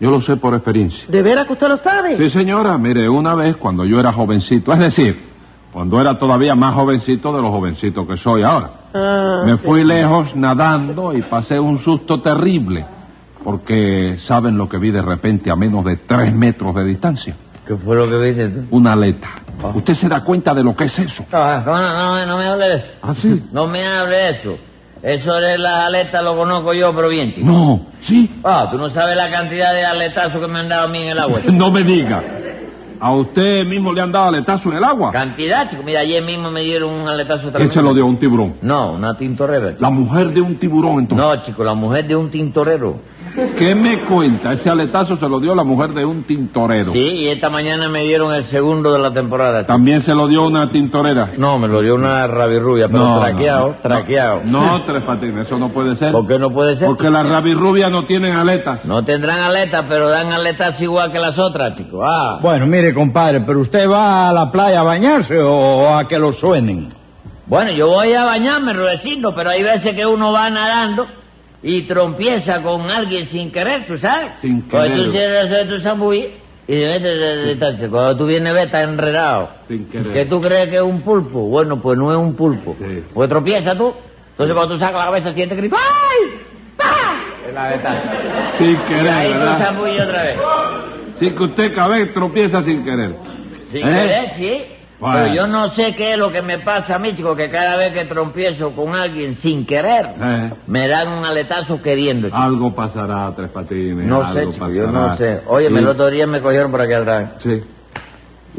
Yo 0.00 0.10
lo 0.10 0.20
sé 0.20 0.36
por 0.36 0.54
experiencia. 0.54 1.04
¿De 1.08 1.22
veras 1.22 1.46
que 1.46 1.52
usted 1.52 1.68
lo 1.68 1.76
sabe? 1.76 2.16
Sí, 2.16 2.30
señora, 2.30 2.76
mire, 2.78 3.08
una 3.08 3.34
vez 3.34 3.56
cuando 3.56 3.84
yo 3.84 4.00
era 4.00 4.12
jovencito, 4.12 4.72
es 4.72 4.78
decir, 4.78 5.28
cuando 5.72 6.00
era 6.00 6.18
todavía 6.18 6.54
más 6.54 6.74
jovencito 6.74 7.32
de 7.34 7.42
los 7.42 7.50
jovencitos 7.50 8.06
que 8.08 8.16
soy 8.16 8.42
ahora, 8.42 8.70
Ah, 8.94 9.42
me 9.44 9.52
sí. 9.52 9.58
fui 9.64 9.84
lejos 9.84 10.34
nadando 10.34 11.12
y 11.16 11.22
pasé 11.22 11.60
un 11.60 11.78
susto 11.78 12.20
terrible, 12.22 12.84
porque 13.44 14.16
¿saben 14.26 14.56
lo 14.58 14.68
que 14.68 14.78
vi 14.78 14.90
de 14.90 15.02
repente 15.02 15.50
a 15.50 15.56
menos 15.56 15.84
de 15.84 15.96
tres 15.98 16.34
metros 16.34 16.74
de 16.74 16.84
distancia? 16.84 17.36
¿Qué 17.66 17.76
fue 17.76 17.94
lo 17.96 18.08
que 18.08 18.16
viste 18.18 18.48
tú? 18.48 18.66
Una 18.76 18.94
aleta. 18.94 19.28
Ah. 19.62 19.72
¿Usted 19.74 19.94
se 19.94 20.08
da 20.08 20.24
cuenta 20.24 20.54
de 20.54 20.64
lo 20.64 20.74
que 20.74 20.84
es 20.84 20.98
eso? 20.98 21.24
Ah, 21.30 21.62
No, 21.64 21.72
no, 21.78 21.94
no, 22.16 22.26
no 22.26 22.38
me 22.38 22.46
hable 22.48 22.68
de 22.68 22.74
eso. 22.76 22.86
¿Ah, 23.02 23.14
sí? 23.14 23.42
No 23.52 23.66
me 23.68 23.86
hable 23.86 24.16
de 24.16 24.30
eso. 24.30 24.56
Eso 25.02 25.32
de 25.34 25.56
las 25.58 25.86
aletas 25.86 26.22
lo 26.22 26.36
conozco 26.36 26.74
yo, 26.74 26.94
pero 26.94 27.08
bien, 27.08 27.32
chico. 27.32 27.46
No, 27.46 27.86
¿sí? 28.02 28.30
Ah, 28.44 28.68
tú 28.70 28.76
no 28.76 28.90
sabes 28.90 29.16
la 29.16 29.30
cantidad 29.30 29.72
de 29.72 29.84
aletazos 29.84 30.40
que 30.40 30.46
me 30.46 30.58
han 30.60 30.68
dado 30.68 30.84
a 30.84 30.88
mí 30.88 30.98
en 31.02 31.08
el 31.08 31.18
agua. 31.18 31.40
No 31.52 31.70
me 31.70 31.82
diga. 31.82 32.22
¿A 33.02 33.14
usted 33.14 33.64
mismo 33.64 33.94
le 33.94 34.02
han 34.02 34.12
dado 34.12 34.26
aletazo 34.28 34.68
en 34.70 34.76
el 34.76 34.84
agua? 34.84 35.10
Cantidad, 35.10 35.70
chico. 35.70 35.82
Mira, 35.82 36.00
ayer 36.00 36.22
mismo 36.22 36.50
me 36.50 36.60
dieron 36.60 36.92
un 36.92 37.08
aletazo 37.08 37.40
¿Quién 37.44 37.52
tremendo. 37.52 37.72
se 37.74 37.82
lo 37.82 37.94
dio? 37.94 38.04
¿Un 38.04 38.18
tiburón? 38.18 38.56
No, 38.60 38.92
una 38.92 39.16
tintorera. 39.16 39.70
chico. 39.70 39.80
La 39.80 39.88
mujer 39.90 40.32
de 40.34 40.42
un 40.42 40.56
tiburón, 40.58 40.98
entonces. 40.98 41.26
No, 41.26 41.46
chico, 41.46 41.64
la 41.64 41.72
mujer 41.72 42.06
de 42.06 42.14
un 42.16 42.30
tintorero. 42.30 43.00
¿Qué 43.56 43.74
me 43.74 44.04
cuenta? 44.06 44.52
Ese 44.54 44.68
aletazo 44.68 45.16
se 45.16 45.28
lo 45.28 45.38
dio 45.40 45.54
la 45.54 45.62
mujer 45.64 45.90
de 45.94 46.04
un 46.04 46.24
tintorero. 46.24 46.92
Sí, 46.92 46.98
y 46.98 47.28
esta 47.28 47.48
mañana 47.48 47.88
me 47.88 48.00
dieron 48.02 48.34
el 48.34 48.44
segundo 48.46 48.92
de 48.92 48.98
la 48.98 49.12
temporada. 49.12 49.60
chico. 49.60 49.72
También 49.72 50.02
se 50.02 50.14
lo 50.14 50.26
dio 50.26 50.42
una 50.44 50.70
tintorera. 50.72 51.32
No, 51.38 51.58
me 51.58 51.68
lo 51.68 51.80
dio 51.80 51.94
una 51.94 52.26
rabirrubia, 52.26 52.88
pero 52.88 52.98
No, 53.04 53.20
traqueado, 53.20 53.66
no, 53.68 53.72
no. 53.74 53.80
traqueado. 53.82 54.40
No, 54.44 54.84
tres 54.84 55.02
patines, 55.04 55.46
eso 55.46 55.58
no 55.58 55.68
puede 55.68 55.96
ser. 55.96 56.12
¿Por 56.12 56.26
qué 56.26 56.38
no 56.38 56.50
puede 56.50 56.76
ser? 56.76 56.86
Porque 56.88 57.08
las 57.10 57.26
rabirrubias 57.26 57.90
no 57.90 58.04
tienen 58.06 58.32
aletas. 58.32 58.84
No 58.84 59.04
tendrán 59.04 59.40
aletas, 59.40 59.84
pero 59.88 60.08
dan 60.08 60.32
aletas 60.32 60.80
igual 60.80 61.12
que 61.12 61.20
las 61.20 61.38
otras, 61.38 61.76
chico. 61.76 62.02
Ah. 62.04 62.38
Bueno, 62.42 62.66
mire, 62.66 62.92
compadre, 62.92 63.40
pero 63.42 63.60
usted 63.60 63.88
va 63.88 64.28
a 64.28 64.32
la 64.32 64.50
playa 64.50 64.80
a 64.80 64.84
bañarse 64.84 65.38
o 65.38 65.88
a 65.94 66.08
que 66.08 66.18
lo 66.18 66.32
suenen. 66.32 66.88
Bueno, 67.46 67.70
yo 67.72 67.88
voy 67.88 68.12
a 68.12 68.24
bañarme, 68.24 68.72
Rudecindo, 68.72 69.34
pero 69.34 69.50
hay 69.50 69.62
veces 69.62 69.94
que 69.94 70.06
uno 70.06 70.32
va 70.32 70.50
nadando 70.50 71.06
y 71.62 71.82
trompieza 71.82 72.62
con 72.62 72.90
alguien 72.90 73.26
sin 73.26 73.50
querer, 73.52 73.86
¿tú 73.86 73.98
sabes? 73.98 74.34
Sin 74.40 74.62
Pues 74.62 74.84
querer. 74.84 75.04
tú 75.04 75.10
quieres 75.10 75.44
hacer 75.44 75.68
tu 75.68 75.78
y 76.66 76.76
de-. 76.76 77.88
Cuando 77.90 78.16
tú 78.16 78.26
vienes, 78.26 78.52
ves, 78.52 78.64
está 78.64 78.82
enredado. 78.82 79.50
Sin 79.68 79.86
querer. 79.90 80.12
¿Que 80.12 80.26
tú 80.26 80.40
crees 80.40 80.68
que 80.68 80.76
es 80.76 80.82
un 80.82 81.02
pulpo? 81.02 81.40
Bueno, 81.48 81.80
pues 81.82 81.98
no 81.98 82.12
es 82.12 82.18
un 82.18 82.34
pulpo. 82.34 82.76
Sí. 82.78 83.04
Pues 83.12 83.28
tropieza 83.28 83.76
tú. 83.76 83.92
Entonces 84.32 84.54
cuando 84.56 84.74
tú 84.74 84.80
sacas 84.80 84.98
la 85.00 85.04
cabeza 85.06 85.32
sientes 85.32 85.58
grito 85.58 85.76
¡Ay! 85.76 86.40
¡Pa! 86.76 87.46
Es 87.46 87.52
la 87.54 87.68
de. 87.70 88.58
Sin 88.58 88.70
Y 88.70 88.76
querer, 88.84 89.08
ahí 89.08 89.32
tú 89.32 89.38
¿verdad? 89.38 89.58
zambulles 89.58 90.00
otra 90.02 90.22
vez. 90.22 90.36
Sí 91.18 91.30
que 91.34 91.42
usted 91.42 91.74
cada 91.74 91.88
vez 91.88 92.12
tropieza 92.14 92.62
sin 92.62 92.82
querer. 92.84 93.14
Sin 93.70 93.86
¿Eh? 93.86 93.92
querer, 93.92 94.34
sí. 94.36 94.62
Bueno. 95.00 95.18
Pero 95.22 95.34
yo 95.34 95.46
no 95.46 95.70
sé 95.70 95.94
qué 95.96 96.12
es 96.12 96.18
lo 96.18 96.30
que 96.30 96.42
me 96.42 96.58
pasa 96.58 96.96
a 96.96 96.98
mí, 96.98 97.14
chico, 97.16 97.34
que 97.34 97.50
cada 97.50 97.76
vez 97.76 97.94
que 97.94 98.04
trompiezo 98.04 98.72
con 98.76 98.94
alguien 98.94 99.36
sin 99.36 99.64
querer, 99.64 100.14
Eh, 100.22 100.52
me 100.66 100.86
dan 100.88 101.08
un 101.08 101.24
aletazo 101.24 101.80
queriendo, 101.82 102.28
chico. 102.28 102.38
algo 102.38 102.74
pasará, 102.74 103.32
tres 103.34 103.48
patines. 103.50 104.04
no 104.06 104.32
sé, 104.34 104.50
chico, 104.52 104.68
yo 104.70 104.90
no 104.90 105.16
sé. 105.16 105.40
Oye, 105.46 105.68
Sí. 105.68 105.74
el 105.76 105.86
otro 105.86 106.08
día 106.10 106.26
me 106.26 106.40
cogieron 106.42 106.70
por 106.70 106.82
aquí 106.82 106.92
atrás. 106.92 107.30
Sí. 107.38 107.62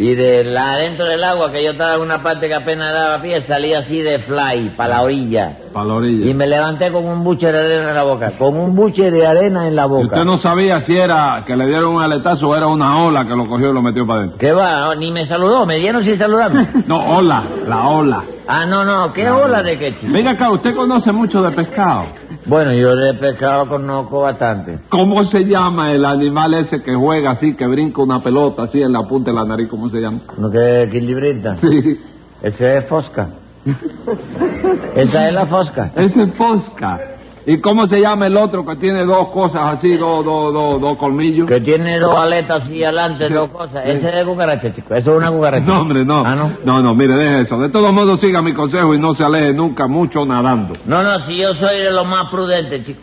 Y 0.01 0.15
de 0.15 0.43
la 0.43 0.73
adentro 0.73 1.05
del 1.05 1.23
agua, 1.23 1.51
que 1.51 1.63
yo 1.63 1.71
estaba 1.71 1.93
en 1.95 2.01
una 2.01 2.23
parte 2.23 2.47
que 2.47 2.55
apenas 2.55 2.91
daba 2.93 3.21
pie, 3.21 3.41
salí 3.43 3.73
así 3.73 3.99
de 4.01 4.19
fly, 4.19 4.71
para 4.75 4.95
la 4.95 5.01
orilla. 5.03 5.57
Para 5.71 5.85
la 5.85 5.93
orilla. 5.93 6.29
Y 6.29 6.33
me 6.33 6.47
levanté 6.47 6.91
con 6.91 7.05
un 7.07 7.23
buche 7.23 7.51
de 7.51 7.59
arena 7.59 7.89
en 7.89 7.95
la 7.95 8.03
boca. 8.03 8.31
Con 8.37 8.57
un 8.59 8.75
buche 8.75 9.11
de 9.11 9.27
arena 9.27 9.67
en 9.67 9.75
la 9.75 9.85
Y 9.85 9.89
boca. 9.89 10.05
usted 10.07 10.23
no 10.25 10.37
sabía 10.39 10.81
si 10.81 10.97
era 10.97 11.43
que 11.45 11.55
le 11.55 11.67
dieron 11.67 11.93
un 11.95 12.01
aletazo 12.01 12.47
o 12.49 12.55
era 12.55 12.67
una 12.67 13.03
ola 13.03 13.25
que 13.25 13.35
lo 13.35 13.45
cogió 13.45 13.69
y 13.69 13.73
lo 13.73 13.81
metió 13.83 14.07
para 14.07 14.21
adentro. 14.21 14.39
¿Qué 14.39 14.51
va? 14.51 14.95
Ni 14.95 15.11
me 15.11 15.27
saludó, 15.27 15.65
me 15.67 15.75
dieron 15.77 16.03
sin 16.03 16.17
saludarme. 16.17 16.67
No, 16.87 16.97
ola, 17.17 17.43
la 17.67 17.87
ola. 17.87 18.23
ah, 18.47 18.65
no, 18.65 18.83
no, 18.83 19.13
¿qué 19.13 19.29
ola 19.29 19.61
de 19.61 19.77
qué, 19.77 19.95
chico? 19.97 20.11
Venga 20.11 20.31
acá, 20.31 20.51
usted 20.51 20.75
conoce 20.75 21.11
mucho 21.11 21.41
de 21.41 21.51
pescado. 21.51 22.05
Bueno, 22.45 22.73
yo 22.73 22.95
de 22.95 23.13
pescado 23.15 23.67
conozco 23.67 24.21
bastante. 24.21 24.79
¿Cómo 24.89 25.23
se 25.25 25.45
llama 25.45 25.91
el 25.91 26.03
animal 26.05 26.53
ese 26.55 26.81
que 26.81 26.95
juega 26.95 27.31
así, 27.31 27.55
que 27.55 27.67
brinca 27.67 28.01
una 28.01 28.23
pelota 28.23 28.63
así 28.63 28.81
en 28.81 28.93
la 28.93 29.07
punta 29.07 29.29
de 29.31 29.37
la 29.37 29.45
nariz? 29.45 29.67
¿Cómo 29.69 29.89
se 29.89 29.99
llama? 29.99 30.21
¿No 30.37 30.49
que 30.49 30.83
equilibrista? 30.83 31.57
Sí, 31.61 31.99
Ese 32.41 32.77
es 32.77 32.85
Fosca. 32.85 33.29
Esa 34.95 35.27
es 35.27 35.33
la 35.33 35.45
Fosca. 35.45 35.91
ese 35.95 36.23
es 36.23 36.33
Fosca. 36.33 36.99
¿Y 37.45 37.59
cómo 37.59 37.87
se 37.87 37.99
llama 37.99 38.27
el 38.27 38.37
otro 38.37 38.63
que 38.65 38.75
tiene 38.75 39.03
dos 39.05 39.29
cosas 39.29 39.73
así, 39.77 39.95
dos, 39.97 40.23
dos, 40.23 40.53
dos, 40.53 40.79
dos 40.79 40.97
colmillos? 40.97 41.47
Que 41.47 41.59
tiene 41.59 41.97
dos 41.99 42.15
aletas 42.15 42.69
y 42.69 42.83
adelante, 42.83 43.27
Sí. 43.27 43.33
dos 43.33 43.49
cosas. 43.49 43.83
Sí. 43.83 43.89
Ese 43.91 44.19
es 44.19 44.25
cucaracha, 44.25 44.71
chico. 44.73 44.93
Eso 44.93 45.11
es 45.11 45.17
una 45.17 45.31
cucaracha. 45.31 45.65
No, 45.65 45.79
hombre, 45.81 46.05
no. 46.05 46.23
Ah, 46.25 46.35
no. 46.35 46.57
No, 46.63 46.81
no, 46.81 46.93
mire, 46.93 47.15
deje 47.15 47.41
eso. 47.41 47.57
De 47.57 47.69
todos 47.69 47.91
modos, 47.93 48.19
siga 48.19 48.41
mi 48.41 48.53
consejo 48.53 48.93
y 48.93 48.99
no 48.99 49.13
se 49.15 49.23
aleje 49.23 49.53
nunca 49.53 49.87
mucho 49.87 50.23
nadando. 50.25 50.73
No, 50.85 51.01
no, 51.01 51.25
si 51.25 51.37
yo 51.37 51.53
soy 51.55 51.79
de 51.79 51.91
los 51.91 52.07
más 52.07 52.25
prudentes, 52.29 52.85
chico. 52.85 53.01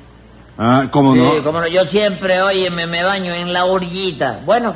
Ah, 0.56 0.84
¿Cómo 0.90 1.14
Sí, 1.14 1.20
no? 1.20 1.42
como 1.44 1.60
no, 1.60 1.66
yo 1.68 1.82
siempre, 1.90 2.40
oye, 2.42 2.70
me, 2.70 2.86
me 2.86 3.04
baño 3.04 3.32
en 3.34 3.52
la 3.52 3.64
orillita. 3.64 4.40
Bueno, 4.44 4.74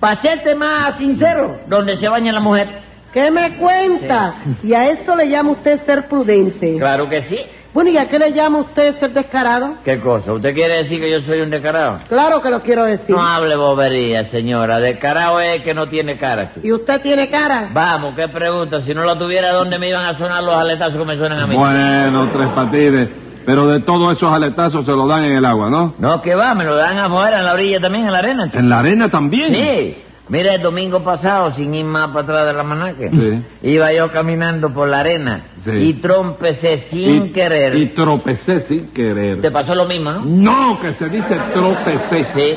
para 0.00 0.20
serte 0.20 0.54
más 0.54 0.96
sincero, 0.98 1.58
donde 1.68 1.96
se 1.96 2.08
baña 2.08 2.32
la 2.32 2.40
mujer. 2.40 2.82
¿Qué 3.12 3.30
me 3.30 3.56
cuenta? 3.56 4.34
Y 4.62 4.74
a 4.74 4.88
eso 4.90 5.16
le 5.16 5.28
llama 5.30 5.52
usted 5.52 5.80
ser 5.86 6.06
prudente. 6.08 6.76
Claro 6.78 7.08
que 7.08 7.22
sí. 7.22 7.38
Bueno, 7.74 7.90
¿y 7.90 7.98
a 7.98 8.08
qué 8.08 8.18
le 8.18 8.32
llama 8.32 8.60
usted 8.60 8.98
ser 8.98 9.12
descarado? 9.12 9.76
¿Qué 9.84 10.00
cosa? 10.00 10.32
¿Usted 10.32 10.54
quiere 10.54 10.78
decir 10.78 10.98
que 11.00 11.10
yo 11.10 11.20
soy 11.26 11.40
un 11.40 11.50
descarado? 11.50 12.00
Claro 12.08 12.40
que 12.40 12.50
lo 12.50 12.62
quiero 12.62 12.84
decir. 12.84 13.10
No 13.10 13.20
hable 13.20 13.54
bobería, 13.56 14.24
señora. 14.24 14.78
Descarado 14.78 15.38
es 15.40 15.62
que 15.62 15.74
no 15.74 15.86
tiene 15.88 16.18
cara, 16.18 16.50
chico. 16.52 16.66
¿Y 16.66 16.72
usted 16.72 17.00
tiene 17.02 17.28
cara? 17.30 17.70
Vamos, 17.72 18.14
qué 18.16 18.28
pregunta. 18.28 18.80
Si 18.80 18.94
no 18.94 19.04
la 19.04 19.18
tuviera, 19.18 19.52
¿dónde 19.52 19.78
me 19.78 19.88
iban 19.88 20.04
a 20.06 20.16
sonar 20.16 20.42
los 20.42 20.54
aletazos 20.54 20.96
que 20.96 21.04
me 21.04 21.16
suenan 21.16 21.40
a 21.40 21.46
mí? 21.46 21.56
Bueno, 21.56 22.30
tres 22.32 22.50
patines. 22.54 23.08
Pero 23.44 23.66
de 23.66 23.80
todos 23.80 24.16
esos 24.16 24.30
aletazos 24.30 24.84
se 24.84 24.92
lo 24.92 25.06
dan 25.06 25.24
en 25.24 25.32
el 25.36 25.44
agua, 25.44 25.70
¿no? 25.70 25.94
No, 25.98 26.20
que 26.20 26.34
va, 26.34 26.54
me 26.54 26.64
lo 26.64 26.74
dan 26.74 26.98
afuera, 26.98 27.38
en 27.38 27.44
la 27.46 27.54
orilla 27.54 27.80
también, 27.80 28.04
en 28.06 28.12
la 28.12 28.18
arena, 28.18 28.44
chico. 28.46 28.58
¿En 28.58 28.68
la 28.68 28.78
arena 28.80 29.08
también? 29.08 29.54
Sí. 29.54 29.96
Mira, 30.28 30.54
el 30.54 30.62
domingo 30.62 31.02
pasado, 31.02 31.54
sin 31.56 31.74
ir 31.74 31.84
más 31.84 32.08
para 32.08 32.20
atrás 32.20 32.46
de 32.46 32.52
la 32.52 32.62
manaque, 32.62 33.10
Sí. 33.10 33.68
iba 33.70 33.92
yo 33.92 34.10
caminando 34.12 34.72
por 34.72 34.88
la 34.88 35.00
arena 35.00 35.52
Sí. 35.64 35.70
y 35.70 35.92
trompecé 35.94 36.78
sin 36.90 37.26
Y- 37.26 37.32
querer. 37.32 37.76
Y 37.76 37.86
tropecé 37.94 38.60
sin 38.62 38.88
querer. 38.92 39.40
Te 39.40 39.50
pasó 39.50 39.74
lo 39.74 39.86
mismo, 39.86 40.12
¿no? 40.12 40.24
No, 40.24 40.80
que 40.80 40.92
se 40.94 41.08
dice 41.08 41.34
tropecé. 41.54 42.26
Sí, 42.34 42.54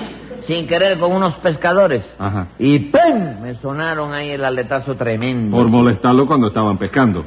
sin 0.53 0.67
querer 0.67 0.97
con 0.99 1.13
unos 1.13 1.35
pescadores. 1.35 2.03
Ajá. 2.19 2.47
Y 2.59 2.79
¡pum! 2.79 3.41
Me 3.41 3.55
sonaron 3.61 4.13
ahí 4.13 4.31
el 4.31 4.43
aletazo 4.43 4.95
tremendo. 4.95 5.55
Por 5.55 5.67
molestarlo 5.69 6.25
cuando 6.27 6.47
estaban 6.47 6.77
pescando. 6.77 7.25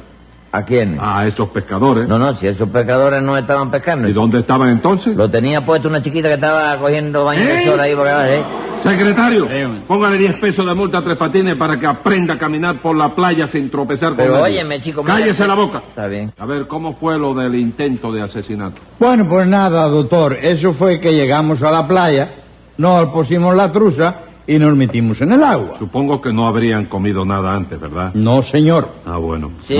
¿A 0.51 0.63
quién? 0.63 0.97
A 1.01 1.25
esos 1.27 1.49
pescadores. 1.49 2.07
No, 2.07 2.17
no, 2.17 2.33
si 2.35 2.47
esos 2.47 2.69
pescadores 2.69 3.21
no 3.21 3.37
estaban 3.37 3.71
pescando. 3.71 4.07
¿Y 4.07 4.13
dónde 4.13 4.39
estaban 4.39 4.69
entonces? 4.69 5.13
Lo 5.15 5.29
tenía 5.29 5.65
puesto 5.65 5.89
una 5.89 6.01
chiquita 6.01 6.29
que 6.29 6.35
estaba 6.35 6.77
cogiendo 6.77 7.25
baño 7.25 7.41
de 7.43 7.63
¿Eh? 7.63 7.65
sol 7.65 7.77
ahí 7.79 7.93
por 7.93 8.07
abajo, 8.07 8.29
¿eh? 8.31 8.43
Secretario, 8.89 9.47
póngale 9.87 10.17
10 10.17 10.39
pesos 10.39 10.65
de 10.65 10.75
multa 10.75 10.99
a 10.99 11.03
Tres 11.03 11.17
Patines 11.17 11.55
para 11.55 11.79
que 11.79 11.87
aprenda 11.87 12.35
a 12.35 12.37
caminar 12.37 12.81
por 12.81 12.95
la 12.95 13.15
playa 13.15 13.47
sin 13.47 13.69
tropezar 13.71 14.09
con 14.09 14.17
Pero 14.17 14.33
nadie. 14.33 14.55
óyeme, 14.59 14.81
chico... 14.81 15.01
mira- 15.03 15.15
Cállese 15.15 15.47
la 15.47 15.55
boca. 15.55 15.83
Está 15.89 16.07
bien. 16.07 16.31
A 16.37 16.45
ver, 16.45 16.67
¿cómo 16.67 16.93
fue 16.95 17.17
lo 17.17 17.33
del 17.33 17.55
intento 17.55 18.11
de 18.11 18.21
asesinato? 18.21 18.79
Bueno, 18.99 19.27
pues 19.27 19.47
nada, 19.47 19.87
doctor. 19.87 20.37
Eso 20.41 20.73
fue 20.75 20.99
que 20.99 21.11
llegamos 21.13 21.63
a 21.63 21.71
la 21.71 21.87
playa, 21.87 22.29
nos 22.77 23.07
pusimos 23.09 23.55
la 23.55 23.71
truza 23.71 24.15
y 24.47 24.57
nos 24.59 24.75
metimos 24.75 25.19
en 25.21 25.31
el 25.33 25.43
agua. 25.43 25.77
Supongo 25.79 26.21
que 26.21 26.31
no 26.31 26.47
habrían 26.47 26.85
comido 26.85 27.25
nada 27.25 27.55
antes, 27.55 27.79
¿verdad? 27.79 28.11
No, 28.13 28.41
señor. 28.43 28.89
Ah, 29.05 29.17
bueno. 29.17 29.51
Sí, 29.67 29.75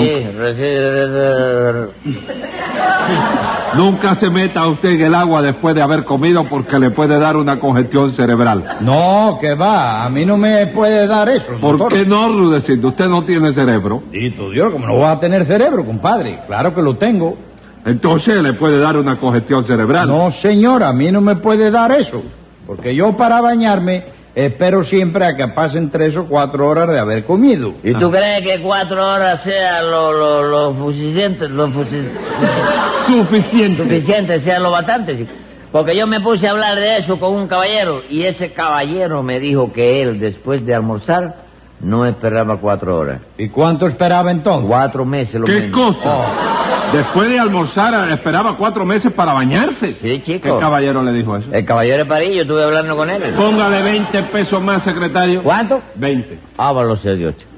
Nunca, 3.75 4.15
se 4.15 4.29
meta 4.29 4.65
usted 4.67 4.89
en 4.91 5.01
el 5.01 5.15
agua 5.15 5.41
después 5.41 5.75
de 5.75 5.81
haber 5.81 6.05
comido 6.05 6.45
porque 6.49 6.79
le 6.79 6.91
puede 6.91 7.19
dar 7.19 7.35
una 7.35 7.59
congestión 7.59 8.13
cerebral. 8.13 8.77
No, 8.81 9.37
que 9.41 9.53
va. 9.53 10.03
A 10.05 10.09
mí 10.09 10.25
no 10.25 10.37
me 10.37 10.67
puede 10.67 11.05
dar 11.07 11.27
eso, 11.29 11.53
¿Por 11.59 11.77
doctor. 11.77 11.93
qué 11.93 12.05
no, 12.05 12.29
Rudecindo? 12.29 12.89
Usted 12.89 13.05
no 13.05 13.23
tiene 13.25 13.53
cerebro. 13.53 14.03
Dito 14.11 14.49
Dios, 14.49 14.71
como 14.71 14.87
no 14.87 14.95
voy 14.95 15.05
a 15.05 15.19
tener 15.19 15.45
cerebro, 15.45 15.85
compadre. 15.85 16.39
Claro 16.47 16.73
que 16.73 16.81
lo 16.81 16.95
tengo. 16.95 17.37
Entonces 17.85 18.41
le 18.41 18.53
puede 18.53 18.79
dar 18.79 18.97
una 18.97 19.19
congestión 19.19 19.65
cerebral. 19.65 20.07
No, 20.07 20.31
señor, 20.31 20.81
a 20.81 20.91
mí 20.93 21.11
no 21.11 21.21
me 21.21 21.35
puede 21.35 21.69
dar 21.69 21.91
eso. 21.91 22.23
Porque 22.65 22.95
yo 22.95 23.15
para 23.15 23.41
bañarme 23.41 24.14
espero 24.35 24.83
siempre 24.83 25.25
a 25.25 25.35
que 25.35 25.47
pasen 25.49 25.89
tres 25.89 26.15
o 26.17 26.27
cuatro 26.27 26.67
horas 26.67 26.87
de 26.89 26.99
haber 26.99 27.23
comido. 27.25 27.73
¿Y 27.83 27.93
tú 27.93 28.11
crees 28.11 28.41
que 28.41 28.61
cuatro 28.61 29.01
horas 29.05 29.41
sea 29.43 29.81
lo, 29.81 30.11
lo, 30.11 30.43
lo 30.43 30.73
suficiente, 30.85 31.47
lo 31.49 31.67
fusi- 31.69 32.07
Suficiente. 33.07 33.83
suficiente, 33.83 34.39
sea 34.41 34.59
lo 34.59 34.71
bastante? 34.71 35.25
Porque 35.71 35.97
yo 35.97 36.07
me 36.07 36.19
puse 36.21 36.47
a 36.47 36.51
hablar 36.51 36.75
de 36.75 36.97
eso 36.97 37.19
con 37.19 37.33
un 37.33 37.47
caballero 37.47 38.01
y 38.09 38.23
ese 38.23 38.51
caballero 38.53 39.21
me 39.23 39.39
dijo 39.39 39.71
que 39.73 40.01
él, 40.01 40.19
después 40.19 40.65
de 40.65 40.73
almorzar, 40.73 41.43
no 41.81 42.05
esperaba 42.05 42.57
cuatro 42.61 42.97
horas. 42.97 43.21
¿Y 43.37 43.49
cuánto 43.49 43.85
esperaba 43.87 44.31
entonces? 44.31 44.67
Cuatro 44.69 45.03
meses 45.05 45.35
lo 45.35 45.45
¿Qué 45.45 45.59
menos. 45.61 45.75
cosa? 45.97 46.09
Oh. 46.09 46.74
Después 46.95 47.29
de 47.29 47.39
almorzar 47.39 48.09
esperaba 48.11 48.57
cuatro 48.57 48.85
meses 48.85 49.11
para 49.11 49.33
bañarse. 49.33 49.95
Sí, 50.01 50.21
chico. 50.21 50.55
¿Qué 50.55 50.59
caballero 50.59 51.03
le 51.03 51.11
dijo 51.11 51.35
eso? 51.35 51.49
El 51.51 51.65
caballero 51.65 51.97
de 51.97 52.05
París, 52.05 52.29
yo 52.35 52.41
estuve 52.43 52.63
hablando 52.63 52.95
con 52.95 53.09
él. 53.09 53.33
Póngale 53.35 53.81
20 53.81 54.23
pesos 54.23 54.61
más, 54.61 54.83
secretario. 54.83 55.43
¿Cuánto? 55.43 55.81
20. 55.95 56.39
Ábalo 56.57 56.97
sea 56.97 57.13
Dios. 57.13 57.35
chico. 57.37 57.51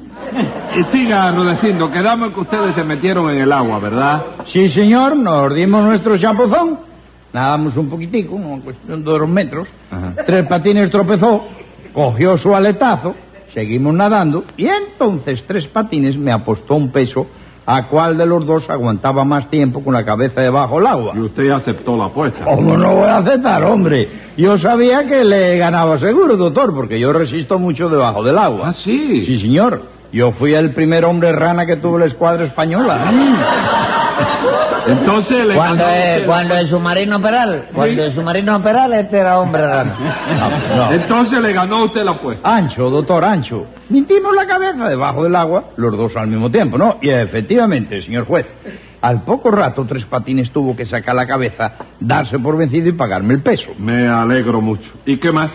Y 0.75 0.83
siga, 0.95 1.31
Rudecindo, 1.31 1.89
quedamos 1.91 2.33
que 2.33 2.39
ustedes 2.39 2.75
se 2.75 2.83
metieron 2.83 3.29
en 3.29 3.37
el 3.37 3.51
agua, 3.51 3.79
¿verdad? 3.79 4.25
Sí, 4.47 4.69
señor, 4.69 5.15
nos 5.15 5.53
dimos 5.53 5.85
nuestro 5.85 6.17
chapuzón. 6.17 6.79
Nadamos 7.31 7.77
un 7.77 7.89
poquitico, 7.89 8.35
una 8.35 8.63
cuestión 8.63 9.03
de 9.03 9.11
dos 9.11 9.29
metros. 9.29 9.67
Ajá. 9.91 10.13
Tres 10.25 10.47
patines 10.47 10.89
tropezó, 10.89 11.45
cogió 11.93 12.37
su 12.37 12.55
aletazo, 12.55 13.15
seguimos 13.53 13.93
nadando 13.93 14.43
y 14.55 14.67
entonces 14.67 15.43
Tres 15.47 15.67
Patines 15.67 16.17
me 16.17 16.31
apostó 16.31 16.75
un 16.75 16.91
peso 16.91 17.27
a 17.69 17.89
cuál 17.89 18.17
de 18.17 18.25
los 18.25 18.45
dos 18.45 18.69
aguantaba 18.69 19.25
más 19.25 19.49
tiempo 19.49 19.83
con 19.83 19.93
la 19.93 20.05
cabeza 20.05 20.39
debajo 20.39 20.77
del 20.77 20.87
agua. 20.87 21.13
Y 21.17 21.19
usted 21.19 21.49
aceptó 21.51 21.97
la 21.97 22.05
apuesta. 22.05 22.45
¿Cómo 22.45 22.77
no 22.77 22.95
voy 22.95 23.07
a 23.09 23.17
aceptar, 23.17 23.65
hombre? 23.65 24.09
Yo 24.37 24.57
sabía 24.57 25.05
que 25.05 25.21
le 25.21 25.57
ganaba 25.57 25.99
seguro, 25.99 26.37
doctor, 26.37 26.73
porque 26.73 26.97
yo 26.97 27.11
resisto 27.11 27.59
mucho 27.59 27.89
debajo 27.89 28.23
del 28.23 28.37
agua. 28.37 28.69
Ah, 28.69 28.73
sí. 28.73 29.25
Sí, 29.25 29.41
señor. 29.41 29.81
Yo 30.13 30.31
fui 30.31 30.53
el 30.53 30.73
primer 30.73 31.03
hombre 31.03 31.33
rana 31.33 31.65
que 31.65 31.75
tuvo 31.75 31.97
la 31.97 32.05
escuadra 32.05 32.45
española. 32.45 33.11
Entonces 34.87 35.45
le 35.45 35.55
Cuando 35.55 35.83
ganó 35.83 35.95
es, 35.95 36.13
usted- 36.15 36.25
cuando 36.25 36.55
el 36.55 36.67
submarino 36.67 37.21
Peral, 37.21 37.67
cuando 37.73 38.03
el 38.03 38.13
submarino 38.15 38.61
Peral, 38.61 38.93
este 38.93 39.17
era 39.17 39.39
hombre 39.39 39.65
raro. 39.65 39.91
No. 40.75 40.91
Entonces 40.91 41.39
le 41.41 41.53
ganó 41.53 41.85
usted 41.85 42.03
la 42.03 42.11
apuesta. 42.11 42.55
Ancho, 42.55 42.89
doctor, 42.89 43.23
ancho. 43.25 43.65
Mintimos 43.89 44.33
la 44.35 44.45
cabeza 44.45 44.87
debajo 44.87 45.23
del 45.23 45.35
agua, 45.35 45.71
los 45.77 45.91
dos 45.97 46.15
al 46.15 46.27
mismo 46.27 46.49
tiempo, 46.51 46.77
¿no? 46.77 46.97
Y 47.01 47.09
efectivamente, 47.09 48.01
señor 48.01 48.25
juez, 48.25 48.45
al 49.01 49.23
poco 49.23 49.51
rato 49.51 49.85
Tres 49.85 50.05
Patines 50.05 50.51
tuvo 50.51 50.75
que 50.75 50.85
sacar 50.85 51.15
la 51.15 51.27
cabeza, 51.27 51.73
darse 51.99 52.37
por 52.39 52.57
vencido 52.57 52.89
y 52.89 52.93
pagarme 52.93 53.33
el 53.33 53.41
peso. 53.41 53.71
Me 53.77 54.07
alegro 54.07 54.61
mucho. 54.61 54.91
¿Y 55.05 55.17
qué 55.17 55.31
más? 55.31 55.51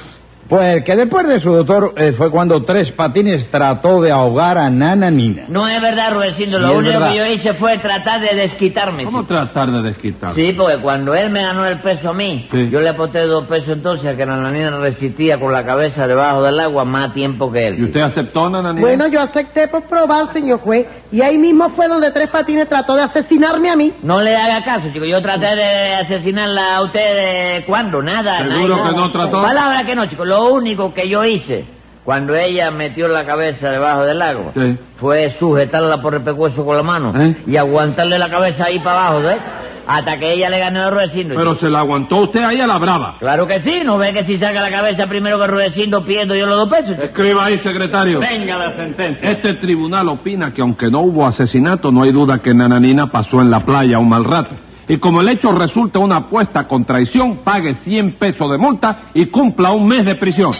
Pues 0.52 0.84
que 0.84 0.94
después 0.96 1.26
de 1.26 1.36
eso, 1.36 1.50
doctor, 1.50 1.94
eh, 1.96 2.12
fue 2.12 2.30
cuando 2.30 2.62
Tres 2.62 2.92
Patines 2.92 3.48
trató 3.50 4.02
de 4.02 4.10
ahogar 4.10 4.58
a 4.58 4.68
Nana 4.68 5.10
Nina. 5.10 5.44
No 5.48 5.66
es 5.66 5.80
verdad, 5.80 6.12
Rudecindo, 6.12 6.58
lo 6.58 6.74
único 6.76 6.92
verdad. 6.98 7.10
que 7.12 7.16
yo 7.16 7.24
hice 7.24 7.54
fue 7.54 7.78
tratar 7.78 8.20
de 8.20 8.34
desquitarme. 8.36 9.04
¿Cómo 9.04 9.22
chico. 9.22 9.32
tratar 9.32 9.70
de 9.70 9.82
desquitar? 9.84 10.34
Sí, 10.34 10.52
porque 10.54 10.76
cuando 10.82 11.14
él 11.14 11.30
me 11.30 11.40
ganó 11.40 11.64
el 11.64 11.80
peso 11.80 12.10
a 12.10 12.12
mí, 12.12 12.48
Sí. 12.50 12.68
yo 12.68 12.80
le 12.80 12.90
aposté 12.90 13.22
dos 13.22 13.46
pesos 13.46 13.70
entonces 13.70 14.06
a 14.06 14.14
que 14.14 14.26
la 14.26 14.50
niña 14.50 14.72
resistía 14.76 15.40
con 15.40 15.52
la 15.52 15.64
cabeza 15.64 16.06
debajo 16.06 16.42
del 16.42 16.60
agua 16.60 16.84
más 16.84 17.14
tiempo 17.14 17.50
que 17.50 17.68
él. 17.68 17.78
¿Y 17.78 17.84
usted 17.84 18.02
aceptó, 18.02 18.50
Nananina? 18.50 18.82
Bueno, 18.86 19.06
yo 19.08 19.22
acepté 19.22 19.68
por 19.68 19.84
probar, 19.84 20.34
señor 20.34 20.60
juez, 20.60 20.86
y 21.12 21.20
ahí 21.22 21.38
mismo 21.38 21.68
fue 21.76 21.86
donde 21.88 22.10
Tres 22.10 22.28
Patines 22.28 22.68
trató 22.68 22.94
de 22.94 23.02
asesinarme 23.02 23.70
a 23.70 23.76
mí. 23.76 23.92
No 24.02 24.20
le 24.20 24.34
haga 24.36 24.64
caso, 24.64 24.86
chico. 24.92 25.04
Yo 25.04 25.20
traté 25.22 25.54
de 25.54 25.94
asesinarla 25.94 26.76
a 26.76 26.82
usted 26.82 27.14
de 27.60 27.64
cuándo, 27.66 28.02
nada. 28.02 28.38
¿Seguro 28.38 28.76
nada, 28.78 28.88
que 28.90 28.96
no 28.96 29.12
trató? 29.12 29.40
Palabra 29.42 29.84
que 29.84 29.94
no, 29.94 30.06
chico. 30.06 30.24
Lo 30.24 30.52
único 30.52 30.92
que 30.94 31.08
yo 31.08 31.24
hice 31.24 31.66
cuando 32.04 32.34
ella 32.34 32.70
metió 32.72 33.06
la 33.06 33.24
cabeza 33.24 33.68
debajo 33.68 34.02
del 34.04 34.20
agua 34.20 34.50
Sí. 34.54 34.76
fue 34.98 35.30
sujetarla 35.38 36.02
por 36.02 36.14
el 36.16 36.22
pescuezo 36.24 36.64
con 36.64 36.76
la 36.76 36.82
mano 36.82 37.12
¿Eh? 37.20 37.36
y 37.46 37.56
aguantarle 37.56 38.18
la 38.18 38.28
cabeza 38.28 38.64
ahí 38.64 38.80
para 38.80 39.06
abajo, 39.06 39.20
¿ves? 39.22 39.36
Hasta 39.86 40.18
que 40.18 40.32
ella 40.32 40.50
le 40.50 40.58
ganó 40.58 40.84
el 40.84 40.90
Rudecindo. 40.92 41.34
Pero 41.36 41.54
chico. 41.54 41.66
se 41.66 41.70
la 41.70 41.80
aguantó 41.80 42.16
usted 42.18 42.42
ahí 42.42 42.60
a 42.60 42.66
la 42.66 42.78
brava. 42.78 43.16
Claro 43.18 43.46
que 43.46 43.62
sí, 43.62 43.80
¿no 43.84 43.98
ve 43.98 44.12
que 44.12 44.24
si 44.24 44.38
saca 44.38 44.60
la 44.60 44.70
cabeza 44.70 45.06
primero 45.06 45.38
que 45.38 45.46
Rudecindo 45.46 46.04
pierdo 46.04 46.34
yo 46.34 46.46
los 46.46 46.56
dos 46.56 46.68
pesos? 46.68 46.96
Escriba 47.02 47.46
ahí, 47.46 47.58
secretario. 47.58 48.20
Venga 48.20 48.56
la 48.56 48.76
sentencia. 48.76 49.30
Este 49.30 49.54
tribunal 49.54 50.08
opina 50.08 50.52
que 50.52 50.62
aunque 50.62 50.90
no 50.90 51.00
hubo 51.00 51.26
asesinato, 51.26 51.90
no 51.90 52.02
hay 52.02 52.12
duda 52.12 52.38
que 52.38 52.54
Nananina 52.54 53.10
pasó 53.10 53.40
en 53.40 53.50
la 53.50 53.60
playa 53.60 53.98
un 53.98 54.08
mal 54.08 54.24
rato. 54.24 54.54
Y 54.88 54.98
como 54.98 55.20
el 55.20 55.28
hecho 55.28 55.52
resulta 55.52 55.98
una 56.00 56.16
apuesta 56.16 56.66
con 56.66 56.84
traición, 56.84 57.38
pague 57.44 57.74
100 57.74 58.18
pesos 58.18 58.50
de 58.50 58.58
multa 58.58 59.10
y 59.14 59.26
cumpla 59.26 59.70
un 59.72 59.86
mes 59.86 60.04
de 60.04 60.16
prisión. 60.16 60.52